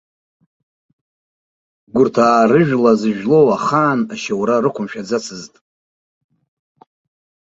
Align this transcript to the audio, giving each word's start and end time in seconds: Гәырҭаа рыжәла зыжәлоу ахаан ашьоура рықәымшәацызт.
Гәырҭаа 1.95 2.49
рыжәла 2.51 2.93
зыжәлоу 2.99 3.47
ахаан 3.55 3.99
ашьоура 4.13 4.63
рықәымшәацызт. 4.63 5.53